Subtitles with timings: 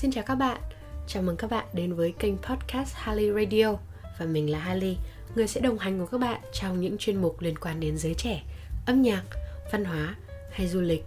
[0.00, 0.60] Xin chào các bạn,
[1.06, 3.76] chào mừng các bạn đến với kênh podcast Harley Radio.
[4.18, 4.96] Và mình là Harley,
[5.34, 8.14] người sẽ đồng hành cùng các bạn trong những chuyên mục liên quan đến giới
[8.14, 8.42] trẻ,
[8.86, 9.22] âm nhạc,
[9.72, 10.14] văn hóa
[10.52, 11.04] hay du lịch.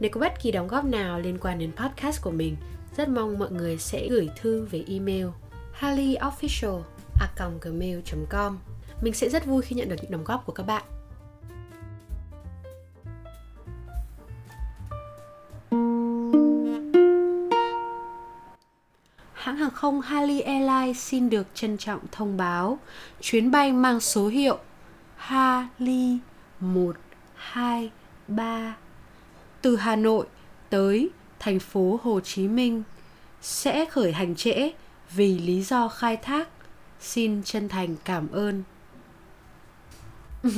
[0.00, 2.56] Nếu có bất kỳ đóng góp nào liên quan đến podcast của mình
[2.96, 5.26] Rất mong mọi người sẽ gửi thư về email
[5.80, 8.58] harleyofficial.gmail.com
[9.00, 10.82] Mình sẽ rất vui khi nhận được những đóng góp của các bạn.
[19.88, 22.78] Không Harley Airlines xin được trân trọng thông báo
[23.20, 24.58] chuyến bay mang số hiệu
[25.16, 26.18] Harley
[26.60, 28.76] 123
[29.62, 30.26] từ Hà Nội
[30.70, 32.82] tới thành phố Hồ Chí Minh
[33.42, 34.72] sẽ khởi hành trễ
[35.10, 36.48] vì lý do khai thác.
[37.00, 38.62] Xin chân thành cảm ơn.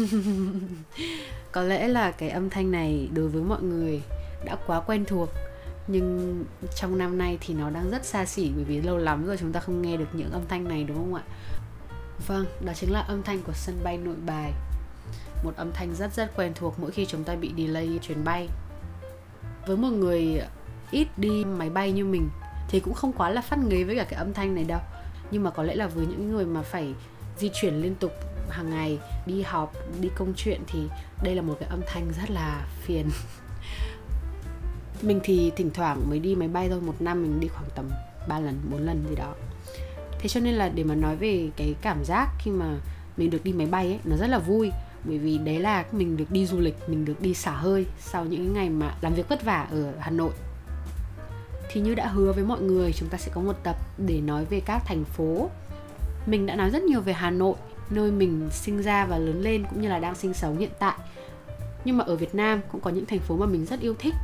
[1.52, 4.02] Có lẽ là cái âm thanh này đối với mọi người
[4.44, 5.28] đã quá quen thuộc
[5.90, 6.44] nhưng
[6.76, 9.52] trong năm nay thì nó đang rất xa xỉ bởi vì lâu lắm rồi chúng
[9.52, 11.22] ta không nghe được những âm thanh này, đúng không ạ?
[12.26, 14.52] Vâng đó chính là âm thanh của sân bay nội bài.
[15.44, 18.48] Một âm thanh rất rất quen thuộc mỗi khi chúng ta bị delay chuyến bay.
[19.66, 20.42] Với một người
[20.90, 22.28] ít đi máy bay như mình
[22.68, 24.80] thì cũng không quá là phát ngấy với cả cái âm thanh này đâu.
[25.30, 26.94] Nhưng mà có lẽ là với những người mà phải
[27.38, 28.12] di chuyển liên tục
[28.50, 30.88] hàng ngày, đi họp, đi công chuyện thì
[31.22, 33.10] đây là một cái âm thanh rất là phiền
[35.04, 37.90] mình thì thỉnh thoảng mới đi máy bay thôi, một năm mình đi khoảng tầm
[38.28, 39.34] 3 lần 4 lần gì đó.
[40.18, 42.78] Thế cho nên là để mà nói về cái cảm giác khi mà
[43.16, 44.70] mình được đi máy bay ấy, nó rất là vui.
[45.04, 48.24] Bởi vì đấy là mình được đi du lịch, mình được đi xả hơi sau
[48.24, 50.30] những ngày mà làm việc vất vả ở hà nội.
[51.72, 54.44] Thì như đã hứa với mọi người, chúng ta sẽ có một tập để nói
[54.44, 55.50] về các thành phố.
[56.26, 57.54] Mình đã nói rất nhiều về hà nội,
[57.90, 60.98] nơi mình sinh ra và lớn lên cũng như là đang sinh sống hiện tại.
[61.84, 64.14] Nhưng mà ở việt nam cũng có những thành phố mà mình rất yêu thích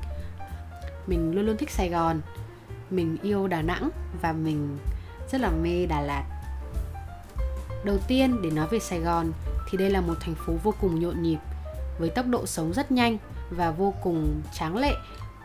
[1.07, 2.21] mình luôn luôn thích Sài Gòn.
[2.91, 3.91] Mình yêu Đà Nẵng
[4.23, 4.79] và mình
[5.33, 6.25] rất là mê Đà Lạt.
[7.85, 9.33] Đầu tiên, để nói về Sài Gòn,
[9.71, 11.39] thì đây là một thành phố vô cùng nhộn nhịp,
[11.99, 13.19] với tốc độ sống rất nhanh
[13.51, 14.95] và vô cùng tráng lệ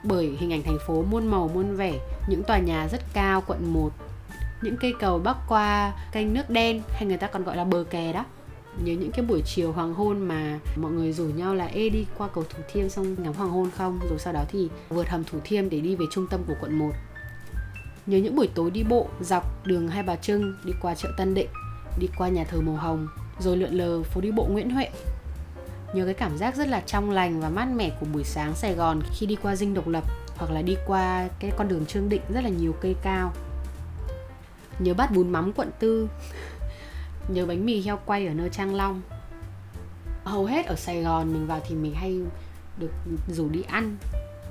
[0.04, 1.94] bởi hình ảnh thành phố muôn màu muôn vẻ,
[2.28, 3.90] những tòa nhà rất cao, quận 1
[4.62, 7.84] những cây cầu bắc qua kênh nước đen, hay người ta còn gọi là bờ
[7.90, 8.26] kè đó
[8.78, 12.06] nhớ những cái buổi chiều hoàng hôn mà mọi người rủ nhau là, ê, đi
[12.18, 14.00] qua cầu Thủ Thiêm xong ngắm hoàng hôn không?
[14.10, 16.80] Rồi sau đó thì vượt hầm Thủ Thiêm để đi về trung tâm của quận
[16.80, 16.92] 1
[18.06, 21.34] nhớ những buổi tối đi bộ, dọc đường Hai Bà Trưng, đi qua chợ Tân
[21.34, 21.50] Định,
[22.00, 23.08] đi qua nhà thờ màu hồng,
[23.40, 24.90] rồi lượn lờ phố đi bộ Nguyễn Huệ.
[25.94, 28.74] Nhớ cái cảm giác rất là trong lành và mát mẻ của buổi sáng Sài
[28.74, 30.04] Gòn khi đi qua dinh độc lập
[30.36, 33.34] hoặc là đi qua cái con đường Trương Định rất là nhiều cây cao.
[34.80, 36.08] Nhớ bát bún mắm quận tư
[37.34, 39.02] nhớ bánh mì heo quay ở nơi Trang Long.
[40.24, 42.20] Hầu hết ở Sài Gòn mình vào thì mình hay
[42.78, 42.92] được
[43.28, 43.98] rủ đi ăn.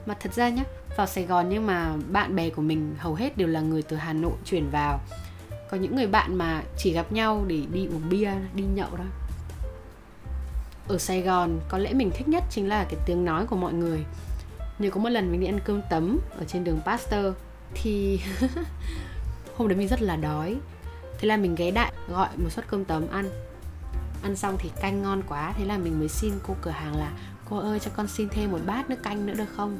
[0.06, 0.64] Mà thật ra nhá,
[0.96, 3.96] vào Sài Gòn nhưng mà bạn bè của mình hầu hết đều là người từ
[3.96, 5.00] Hà Nội chuyển vào.
[5.70, 9.04] Có những người bạn mà chỉ gặp nhau để đi uống bia, đi nhậu đó
[10.90, 13.72] ở Sài Gòn có lẽ mình thích nhất chính là cái tiếng nói của mọi
[13.72, 14.04] người.
[14.78, 17.34] Như có một lần mình đi ăn cơm tấm ở trên đường Pasteur
[17.74, 18.20] thì
[19.56, 20.56] hôm đấy mình rất là đói
[21.20, 23.31] thế là mình ghé đại, gọi một suất cơm tấm ăn.
[24.22, 27.12] Ăn xong thì canh ngon quá, thế là mình mới xin cô cửa hàng là,
[27.50, 29.78] cô ơi, cho con xin thêm một bát nước canh nữa được không?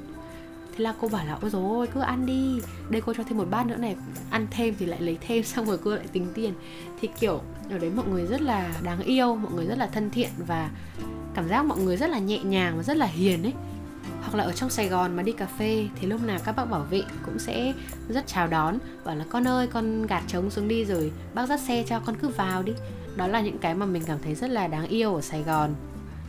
[0.73, 3.39] Thế là cô bảo là, ôi dồi ôi, cứ ăn đi, đây cô cho thêm
[3.39, 3.97] một bát nữa này,
[4.31, 6.55] ăn thêm thì lại lấy thêm, xong rồi cô lại tính tiền.
[7.01, 7.41] Thì kiểu,
[7.71, 10.71] ở đấy mọi người rất là đáng yêu, mọi người rất là thân thiện và
[11.35, 13.53] cảm giác mọi người rất là nhẹ nhàng và rất là hiền ấy
[14.21, 16.65] hoặc là ở trong Sài Gòn mà đi cà phê thì lúc nào các bác
[16.65, 17.73] bảo vệ cũng sẽ
[18.09, 21.61] rất chào đón, bảo là con ơi, con gạt trống xuống đi rồi, bác dắt
[21.61, 22.73] xe cho, con cứ vào đi.
[23.17, 25.75] Đó là những cái mà mình cảm thấy rất là đáng yêu ở Sài Gòn.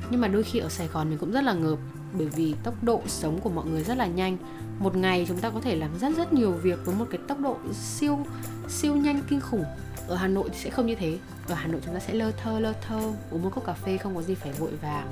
[0.09, 1.77] Nhưng mà đôi khi ở Sài Gòn mình cũng rất là ngợp,
[2.13, 4.37] bởi vì tốc độ sống của mọi người rất là nhanh.
[4.79, 7.39] Một ngày chúng ta có thể làm rất rất nhiều việc với một cái tốc
[7.39, 8.25] độ siêu
[8.69, 9.63] siêu nhanh kinh khủng.
[10.07, 11.17] Ở Hà Nội thì sẽ không như thế.
[11.47, 13.97] Ở Hà Nội chúng ta sẽ lơ thơ lơ thơ, uống một cốc cà phê
[13.97, 15.11] không có gì phải vội vàng,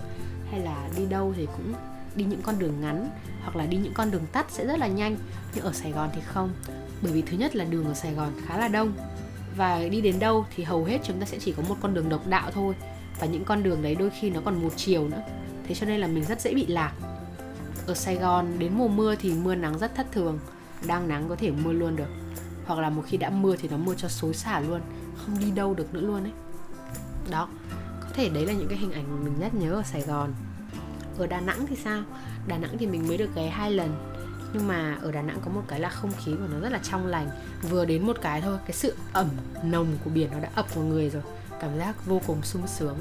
[0.52, 1.74] hay là đi đâu thì cũng
[2.16, 3.10] đi những con đường ngắn
[3.44, 5.18] hoặc là đi những con đường tắt sẽ rất là nhanh.
[5.56, 6.54] Nhưng ở Sài Gòn thì không,
[7.02, 8.94] bởi vì thứ nhất là đường ở Sài Gòn khá là đông.
[9.58, 12.10] Và đi đến đâu thì hầu hết chúng ta sẽ chỉ có một con đường
[12.10, 12.76] độc đạo thôi.
[13.20, 15.22] Và những con đường đấy đôi khi nó còn một chiều nữa.
[15.68, 16.94] Thế cho nên là mình rất dễ bị lạc.
[17.88, 20.40] Ở Sài Gòn đến mùa mưa thì mưa nắng rất thất thường.
[20.88, 22.10] Đang nắng có thể mưa luôn được.
[22.66, 24.82] Hoặc là một khi đã mưa thì nó mưa cho xối xả luôn.
[25.18, 26.32] Không đi đâu được nữa luôn ấy.
[27.30, 27.50] Đó,
[28.02, 30.34] có thể đấy là những cái hình ảnh mà mình nhắc nhớ ở Sài Gòn
[31.20, 32.04] ở Đà Nẵng thì sao?
[32.48, 33.96] Đà Nẵng thì mình mới được ghé hai lần.
[34.54, 36.80] Nhưng mà ở Đà Nẵng có một cái là không khí của nó rất là
[36.84, 37.30] trong lành.
[37.70, 39.30] Vừa đến một cái thôi, cái sự ẩm
[39.64, 41.24] nồng của biển nó đã ập vào người rồi.
[41.62, 42.98] Cảm giác vô cùng sung sướng.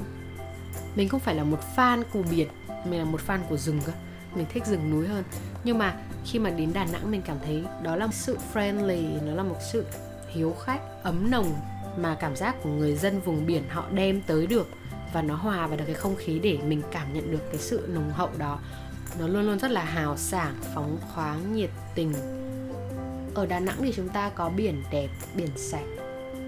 [0.95, 2.47] Mình không phải là một fan của biển,
[2.85, 3.91] mình là một fan của rừng cơ.
[4.35, 5.23] Mình thích rừng núi hơn.
[5.63, 5.95] Nhưng mà
[6.25, 9.43] khi mà đến đà nẵng mình cảm thấy đó là một sự friendly, nó là
[9.43, 9.85] một sự
[10.29, 11.53] hiếu khách, ấm nồng
[11.97, 14.67] mà cảm giác của người dân vùng biển họ đem tới được
[15.13, 17.89] và nó hòa vào được cái không khí để mình cảm nhận được cái sự
[17.93, 18.59] nồng hậu đó.
[19.19, 22.13] Nó luôn luôn rất là hào sảng, phóng khoáng, nhiệt tình.
[23.33, 25.85] Ở đà nẵng thì chúng ta có biển đẹp, biển sạch,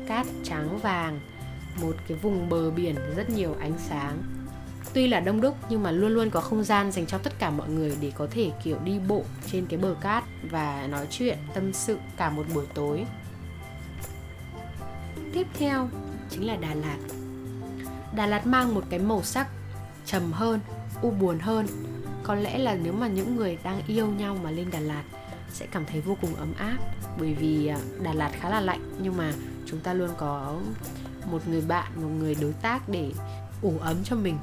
[0.08, 1.20] cát trắng vàng,
[1.82, 4.18] một cái vùng bờ biển rất nhiều ánh sáng.
[4.94, 7.50] Tuy là đông đúc nhưng mà luôn luôn có không gian dành cho tất cả
[7.50, 11.38] mọi người để có thể, kiểu, đi bộ trên cái bờ cát và nói chuyện,
[11.54, 13.06] tâm sự cả một buổi tối.
[15.34, 15.90] Tiếp theo
[16.30, 16.98] chính là đà lạt
[18.16, 19.48] đà lạt mang một cái màu sắc
[20.06, 20.60] trầm hơn,
[21.02, 21.68] u buồn hơn.
[22.24, 25.04] Có lẽ là nếu mà những người đang yêu nhau mà lên đà lạt
[25.54, 26.78] sẽ cảm thấy vô cùng ấm áp.
[27.20, 29.34] Bởi vì à, đà lạt khá là lạnh, nhưng mà
[29.66, 30.60] chúng ta luôn có
[31.32, 33.12] một người bạn, một người đối tác để
[33.62, 34.38] ủ ấm cho mình.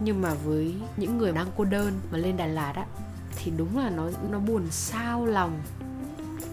[0.00, 2.86] Nhưng mà với những người đang cô đơn mà lên Đà Lạt á,
[3.36, 5.60] thì đúng là nó nó buồn sao lòng.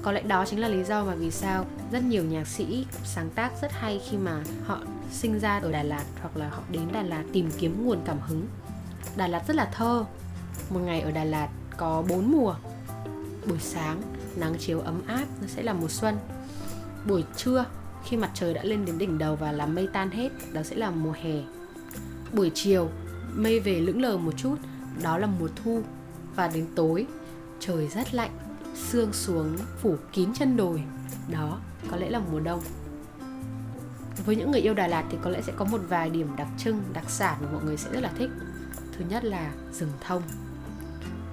[0.02, 3.30] Có lẽ đó chính là lý do mà vì sao rất nhiều nhạc sĩ sáng
[3.30, 4.80] tác rất hay khi mà họ
[5.12, 8.19] sinh ra ở Đà Lạt hoặc là họ đến Đà Lạt tìm kiếm nguồn cảm
[8.19, 8.48] hứng.
[9.16, 10.06] Đà Lạt rất là thơ.
[10.69, 12.56] Một ngày ở Đà Lạt có bốn mùa.
[13.48, 14.02] Buổi sáng,
[14.36, 16.18] nắng chiếu ấm áp, nó sẽ là mùa xuân.
[17.07, 17.66] Buổi trưa,
[18.06, 20.75] khi mặt trời đã lên đến đỉnh đầu và làm mây tan hết, đó sẽ
[20.75, 21.44] là mùa hè.
[22.34, 22.90] Buổi chiều,
[23.34, 24.56] mây về lững lờ một chút,
[25.04, 25.81] đó là mùa thu.
[26.36, 27.08] Và đến tối,
[27.60, 28.31] trời rất lạnh,
[28.75, 30.84] sương xuống phủ kín chân đồi.
[31.31, 31.60] Đó,
[31.92, 32.62] có lẽ là mùa đông
[34.25, 36.48] với những người yêu Đà Lạt thì có lẽ sẽ có một vài điểm đặc
[36.57, 38.30] trưng, đặc sản mà mọi người sẽ rất là thích.
[38.98, 40.22] Thứ nhất là rừng thông,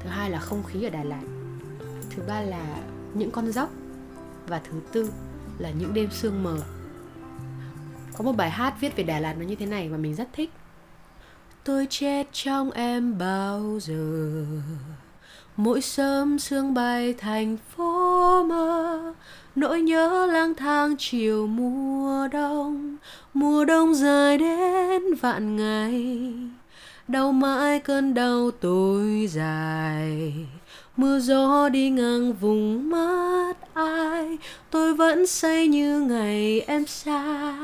[0.03, 1.23] thứ hai là không khí ở Đà Lạt,
[2.11, 2.77] thứ ba là
[3.15, 3.71] những con dốc
[4.47, 5.11] và thứ tư
[5.59, 6.59] là những đêm sương mờ.
[8.17, 10.29] Có một bài hát viết về Đà Lạt nó như thế này và mình rất
[10.33, 10.51] thích.
[11.65, 14.45] Tôi chết trong em bao giờ,
[15.57, 18.92] mỗi sớm sương bay thành phố mơ
[19.57, 22.97] nỗi nhớ lang thang chiều mùa đông
[23.35, 26.33] mùa đông dài đến vạn ngày.
[27.09, 30.35] Đau mãi cơn đau tôi dài,
[30.97, 34.39] mưa gió đi ngang vùng mắt ai.
[34.71, 37.57] Tôi vẫn say như ngày em xa,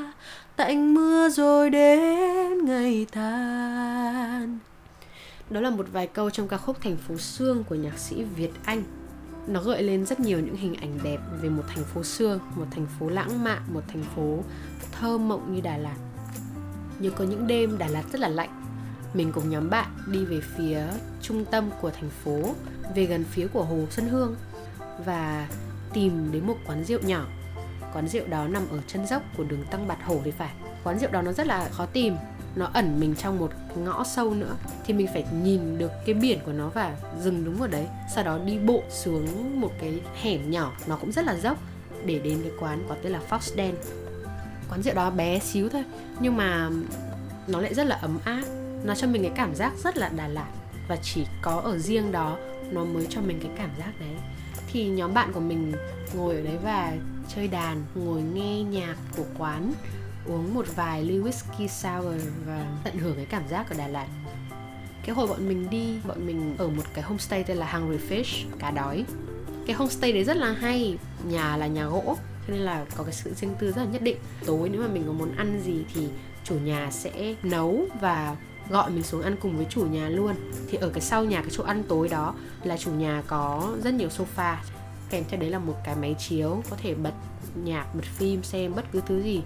[0.57, 4.59] tạnh mưa rồi đến ngày tàn
[5.51, 8.51] đó là một vài câu trong ca khúc thành phố xương của nhạc sĩ việt
[8.65, 8.83] anh
[9.49, 12.67] nó gợi lên rất nhiều những hình ảnh đẹp về một thành phố xưa, một
[12.71, 14.39] thành phố lãng mạn một thành phố
[14.93, 15.97] thơ mộng như đà lạt.
[16.99, 18.65] Nhưng có những đêm đà lạt rất là lạnh.
[19.15, 20.83] Mình cùng nhóm bạn đi về phía
[21.23, 22.55] trung tâm của thành phố
[22.95, 24.37] về gần phía của hồ xuân hương
[25.05, 25.49] và
[25.93, 27.27] tìm đến một quán rượu nhỏ.
[27.95, 30.53] Quán rượu đó nằm ở chân dốc của đường tăng bạt hổ thì phải.
[30.85, 32.17] Quán rượu đó nó rất là khó tìm
[32.57, 34.57] nó ẩn mình trong một ngõ sâu nữa,
[34.87, 37.87] thì mình phải nhìn được cái biển của nó và dừng đúng ở đấy.
[38.15, 41.59] Sau đó đi bộ xuống một cái hẻm nhỏ, nó cũng rất là dốc,
[42.05, 43.75] để đến cái quán có tên là Fox Den.
[44.71, 45.85] Quán rượu đó bé xíu thôi,
[46.21, 46.71] nhưng mà
[47.47, 48.43] nó lại rất là ấm áp,
[48.85, 50.49] nó cho mình cái cảm giác rất là Đà Lạt.
[50.89, 52.37] Và chỉ có ở riêng đó,
[52.71, 54.15] nó mới cho mình cái cảm giác đấy.
[54.73, 55.73] Thì nhóm bạn của mình
[56.15, 56.93] ngồi ở đấy và
[57.35, 59.73] chơi đàn, ngồi nghe nhạc của quán
[60.29, 64.07] uống một vài ly whisky sour và tận hưởng cái cảm giác ở Đà Lạt.
[65.03, 68.47] Cái hồi bọn mình đi, bọn mình ở một cái homestay tên là Hungry Fish,
[68.59, 69.05] cá đói.
[69.67, 72.17] Cái homestay đấy rất là hay, nhà là nhà gỗ,
[72.47, 74.17] cho nên là có cái sự riêng tư rất là nhất định.
[74.47, 76.09] Tối nếu mà mình có muốn ăn gì thì
[76.45, 78.37] chủ nhà sẽ nấu và
[78.71, 80.35] gọi mình xuống ăn cùng với chủ nhà luôn.
[80.69, 83.95] Thì ở cái sau nhà, cái chỗ ăn tối đó là chủ nhà có rất
[83.95, 84.57] nhiều sofa.
[85.11, 87.15] Kèm theo đấy là một cái máy chiếu, có thể bật
[87.65, 89.43] nhạc, bật phim, xem bất cứ thứ gì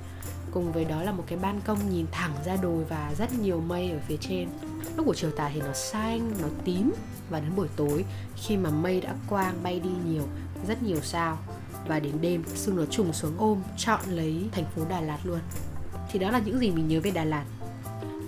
[0.52, 3.61] cùng với đó là một cái ban công nhìn thẳng ra đồi và rất nhiều
[3.61, 4.49] mây ở phía trên.
[4.97, 6.92] Lúc của chiều tà thì nó xanh nó tím
[7.30, 8.04] và đến buổi tối
[8.37, 10.23] khi mà mây đã quang bay đi nhiều
[10.68, 11.38] rất nhiều sao.
[11.87, 15.40] Và đến đêm sương nó trùng xuống ôm chọn lấy thành phố Đà Lạt luôn.
[16.11, 17.44] Thì đó là những gì mình nhớ về Đà Lạt.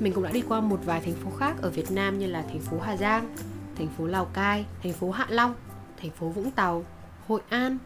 [0.00, 2.42] Mình cũng đã đi qua một vài thành phố khác ở Việt Nam như là
[2.42, 3.36] thành phố Hà Giang,
[3.78, 5.54] thành phố Lào Cai, thành phố Hạ Long,
[6.00, 6.84] thành phố Vũng Tàu,
[7.28, 7.78] Hội An,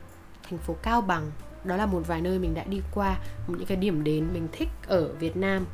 [0.49, 1.31] thành phố Cao Bằng.
[1.69, 4.49] Đó là một vài nơi mình đã đi qua, một những cái điểm đến mình
[4.53, 5.67] thích ở Việt Nam.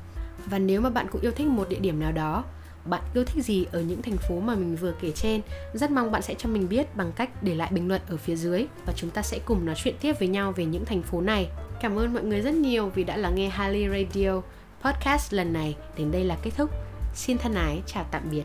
[0.47, 2.45] Và nếu mà bạn cũng yêu thích một địa điểm nào đó,
[2.85, 5.41] bạn yêu thích gì ở những thành phố mà mình vừa kể trên
[5.75, 8.37] rất mong bạn sẽ cho mình biết bằng cách để lại bình luận ở phía
[8.37, 11.21] dưới và chúng ta sẽ cùng nói chuyện tiếp với nhau về những thành phố
[11.21, 11.49] này.
[11.81, 14.41] Cảm ơn mọi người rất nhiều vì đã lắng nghe Harley Radio
[14.83, 15.77] podcast lần này.
[15.99, 16.71] Đến đây là kết thúc.
[17.15, 18.45] Xin thân ái chào tạm biệt.